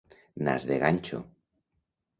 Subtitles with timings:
[0.45, 1.19] Nas de ganxo.